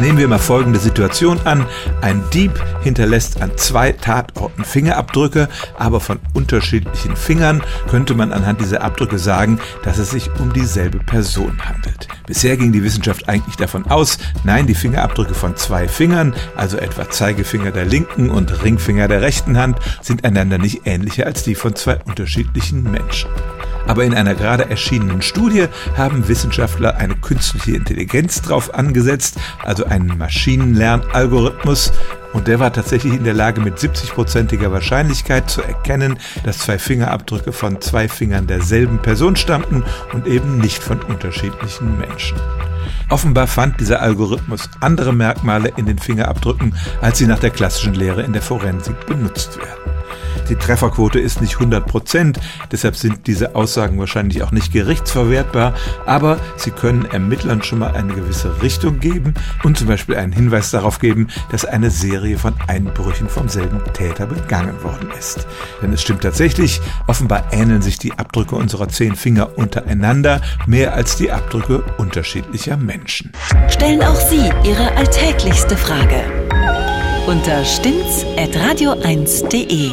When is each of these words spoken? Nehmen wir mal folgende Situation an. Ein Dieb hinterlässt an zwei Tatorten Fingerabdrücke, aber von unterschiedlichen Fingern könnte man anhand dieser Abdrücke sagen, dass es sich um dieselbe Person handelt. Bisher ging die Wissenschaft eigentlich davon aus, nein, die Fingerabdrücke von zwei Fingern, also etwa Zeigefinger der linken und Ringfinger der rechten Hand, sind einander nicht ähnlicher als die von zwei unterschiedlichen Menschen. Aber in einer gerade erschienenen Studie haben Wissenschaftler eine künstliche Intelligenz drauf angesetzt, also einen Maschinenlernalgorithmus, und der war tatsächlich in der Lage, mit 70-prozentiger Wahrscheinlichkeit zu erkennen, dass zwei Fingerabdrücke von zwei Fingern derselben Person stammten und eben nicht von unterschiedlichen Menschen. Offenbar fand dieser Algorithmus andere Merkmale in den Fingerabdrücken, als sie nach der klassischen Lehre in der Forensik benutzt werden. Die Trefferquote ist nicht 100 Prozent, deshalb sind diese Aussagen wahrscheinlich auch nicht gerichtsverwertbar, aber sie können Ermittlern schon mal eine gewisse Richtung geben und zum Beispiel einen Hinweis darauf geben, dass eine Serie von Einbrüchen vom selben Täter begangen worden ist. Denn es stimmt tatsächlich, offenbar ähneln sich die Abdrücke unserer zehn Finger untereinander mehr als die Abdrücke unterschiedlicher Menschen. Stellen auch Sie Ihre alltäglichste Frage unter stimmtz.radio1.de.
Nehmen 0.00 0.18
wir 0.18 0.28
mal 0.28 0.38
folgende 0.38 0.78
Situation 0.78 1.40
an. 1.44 1.66
Ein 2.02 2.22
Dieb 2.32 2.52
hinterlässt 2.82 3.42
an 3.42 3.50
zwei 3.56 3.90
Tatorten 3.90 4.64
Fingerabdrücke, 4.64 5.48
aber 5.76 5.98
von 5.98 6.20
unterschiedlichen 6.34 7.16
Fingern 7.16 7.62
könnte 7.90 8.14
man 8.14 8.32
anhand 8.32 8.60
dieser 8.60 8.82
Abdrücke 8.82 9.18
sagen, 9.18 9.58
dass 9.82 9.98
es 9.98 10.10
sich 10.10 10.30
um 10.38 10.52
dieselbe 10.52 10.98
Person 10.98 11.58
handelt. 11.64 12.06
Bisher 12.28 12.56
ging 12.56 12.70
die 12.70 12.84
Wissenschaft 12.84 13.28
eigentlich 13.28 13.56
davon 13.56 13.86
aus, 13.88 14.18
nein, 14.44 14.68
die 14.68 14.76
Fingerabdrücke 14.76 15.34
von 15.34 15.56
zwei 15.56 15.88
Fingern, 15.88 16.32
also 16.54 16.76
etwa 16.76 17.10
Zeigefinger 17.10 17.72
der 17.72 17.84
linken 17.84 18.30
und 18.30 18.62
Ringfinger 18.62 19.08
der 19.08 19.22
rechten 19.22 19.58
Hand, 19.58 19.78
sind 20.00 20.24
einander 20.24 20.58
nicht 20.58 20.82
ähnlicher 20.84 21.26
als 21.26 21.42
die 21.42 21.56
von 21.56 21.74
zwei 21.74 21.98
unterschiedlichen 22.04 22.84
Menschen. 22.84 23.30
Aber 23.88 24.04
in 24.04 24.14
einer 24.14 24.36
gerade 24.36 24.70
erschienenen 24.70 25.22
Studie 25.22 25.66
haben 25.96 26.28
Wissenschaftler 26.28 26.96
eine 26.96 27.16
künstliche 27.16 27.72
Intelligenz 27.72 28.40
drauf 28.40 28.72
angesetzt, 28.74 29.38
also 29.64 29.84
einen 29.84 30.16
Maschinenlernalgorithmus, 30.16 31.92
und 32.32 32.46
der 32.46 32.60
war 32.60 32.72
tatsächlich 32.72 33.14
in 33.14 33.24
der 33.24 33.34
Lage, 33.34 33.60
mit 33.60 33.78
70-prozentiger 33.78 34.70
Wahrscheinlichkeit 34.70 35.48
zu 35.48 35.62
erkennen, 35.62 36.18
dass 36.44 36.58
zwei 36.58 36.78
Fingerabdrücke 36.78 37.52
von 37.52 37.80
zwei 37.80 38.08
Fingern 38.08 38.46
derselben 38.46 39.00
Person 39.00 39.34
stammten 39.34 39.82
und 40.12 40.26
eben 40.26 40.58
nicht 40.58 40.82
von 40.82 41.00
unterschiedlichen 41.02 41.98
Menschen. 41.98 42.38
Offenbar 43.08 43.46
fand 43.46 43.80
dieser 43.80 44.02
Algorithmus 44.02 44.68
andere 44.80 45.14
Merkmale 45.14 45.72
in 45.76 45.86
den 45.86 45.98
Fingerabdrücken, 45.98 46.74
als 47.00 47.18
sie 47.18 47.26
nach 47.26 47.38
der 47.38 47.50
klassischen 47.50 47.94
Lehre 47.94 48.22
in 48.22 48.34
der 48.34 48.42
Forensik 48.42 49.06
benutzt 49.06 49.58
werden. 49.58 49.87
Die 50.48 50.56
Trefferquote 50.56 51.20
ist 51.20 51.40
nicht 51.40 51.54
100 51.54 51.86
Prozent, 51.86 52.40
deshalb 52.72 52.96
sind 52.96 53.26
diese 53.26 53.54
Aussagen 53.54 53.98
wahrscheinlich 53.98 54.42
auch 54.42 54.50
nicht 54.50 54.72
gerichtsverwertbar, 54.72 55.74
aber 56.06 56.38
sie 56.56 56.70
können 56.70 57.04
Ermittlern 57.04 57.62
schon 57.62 57.80
mal 57.80 57.94
eine 57.94 58.14
gewisse 58.14 58.62
Richtung 58.62 59.00
geben 59.00 59.34
und 59.62 59.76
zum 59.76 59.88
Beispiel 59.88 60.16
einen 60.16 60.32
Hinweis 60.32 60.70
darauf 60.70 61.00
geben, 61.00 61.28
dass 61.50 61.64
eine 61.64 61.90
Serie 61.90 62.38
von 62.38 62.54
Einbrüchen 62.66 63.28
vom 63.28 63.48
selben 63.48 63.80
Täter 63.92 64.26
begangen 64.26 64.82
worden 64.82 65.10
ist. 65.18 65.46
Denn 65.82 65.92
es 65.92 66.02
stimmt 66.02 66.22
tatsächlich, 66.22 66.80
offenbar 67.06 67.52
ähneln 67.52 67.82
sich 67.82 67.98
die 67.98 68.12
Abdrücke 68.12 68.56
unserer 68.56 68.88
zehn 68.88 69.16
Finger 69.16 69.58
untereinander 69.58 70.40
mehr 70.66 70.94
als 70.94 71.16
die 71.16 71.30
Abdrücke 71.30 71.84
unterschiedlicher 71.98 72.76
Menschen. 72.76 73.32
Stellen 73.68 74.02
auch 74.02 74.16
Sie 74.16 74.50
Ihre 74.64 74.96
alltäglichste 74.96 75.76
Frage 75.76 76.24
unter 77.26 77.64
stimmtz.radio1.de. 77.64 79.90